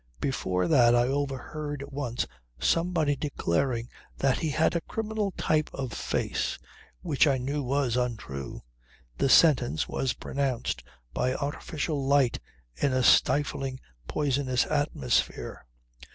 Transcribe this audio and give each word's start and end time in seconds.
Before 0.19 0.67
that 0.67 0.95
I 0.95 1.03
overheard 1.05 1.83
once 1.91 2.25
somebody 2.59 3.15
declaring 3.15 3.87
that 4.17 4.39
he 4.39 4.49
had 4.49 4.75
a 4.75 4.81
criminal 4.81 5.29
type 5.37 5.69
of 5.75 5.93
face; 5.93 6.57
which 7.03 7.27
I 7.27 7.37
knew 7.37 7.61
was 7.61 7.95
untrue. 7.97 8.63
The 9.19 9.29
sentence 9.29 9.87
was 9.87 10.13
pronounced 10.13 10.81
by 11.13 11.35
artificial 11.35 12.03
light 12.03 12.39
in 12.75 12.93
a 12.93 13.03
stifling 13.03 13.79
poisonous 14.07 14.65
atmosphere. 14.65 15.67